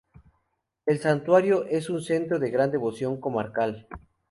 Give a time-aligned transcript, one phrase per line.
[0.87, 3.87] El santuario es un centro de gran devoción comarcal.